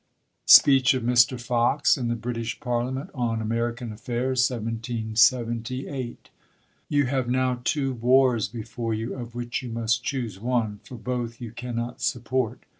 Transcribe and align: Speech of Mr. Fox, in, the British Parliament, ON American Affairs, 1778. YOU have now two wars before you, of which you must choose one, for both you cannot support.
Speech 0.47 0.95
of 0.95 1.03
Mr. 1.03 1.39
Fox, 1.39 1.95
in, 1.95 2.07
the 2.07 2.15
British 2.15 2.59
Parliament, 2.59 3.11
ON 3.13 3.39
American 3.39 3.91
Affairs, 3.93 4.49
1778. 4.49 6.29
YOU 6.89 7.05
have 7.05 7.29
now 7.29 7.61
two 7.63 7.93
wars 7.93 8.47
before 8.47 8.95
you, 8.95 9.13
of 9.13 9.35
which 9.35 9.61
you 9.61 9.69
must 9.69 10.03
choose 10.03 10.39
one, 10.39 10.79
for 10.83 10.95
both 10.95 11.39
you 11.39 11.51
cannot 11.51 12.01
support. 12.01 12.63